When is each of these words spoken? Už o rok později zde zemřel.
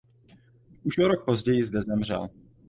Už 0.83 0.97
o 0.97 1.07
rok 1.07 1.25
později 1.25 1.63
zde 1.65 1.81
zemřel. 1.81 2.29